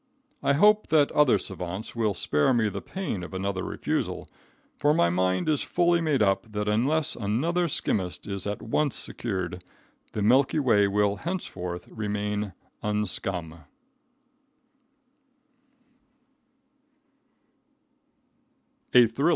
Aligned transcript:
I 0.41 0.53
hope 0.53 0.87
that 0.87 1.11
other 1.11 1.37
savants 1.37 1.95
will 1.95 2.15
spare 2.15 2.55
me 2.55 2.69
the 2.69 2.81
pain 2.81 3.21
of 3.21 3.35
another 3.35 3.61
refusal, 3.63 4.27
for 4.75 4.95
my 4.95 5.11
mind 5.11 5.47
is 5.47 5.61
fully 5.61 6.01
made 6.01 6.23
up 6.23 6.51
that 6.53 6.67
unless 6.67 7.15
another 7.15 7.67
skimmist 7.67 8.25
is 8.25 8.47
at 8.47 8.63
once 8.63 8.95
secured, 8.95 9.63
the 10.13 10.23
milky 10.23 10.57
way 10.57 10.87
will 10.87 11.17
henceforth 11.17 11.87
remain 11.87 12.53
unskum. 12.83 13.65